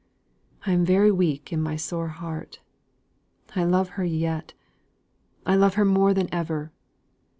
[0.65, 2.59] I am very weak in my sore heart;
[3.55, 4.53] I love her yet;
[5.45, 6.71] I love her more than ever."